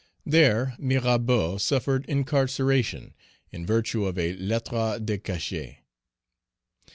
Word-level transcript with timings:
There 0.25 0.73
Mirabeau 0.79 1.59
suffered 1.59 2.05
incarceration, 2.07 3.13
in 3.51 3.67
virtue 3.67 4.05
of 4.05 4.17
a 4.17 4.33
lettre 4.33 4.97
de 4.99 5.19
cachet. 5.19 5.77